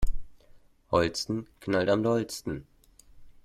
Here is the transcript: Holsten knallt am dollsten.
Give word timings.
Holsten 0.89 1.45
knallt 1.59 1.87
am 1.87 2.01
dollsten. 2.01 2.65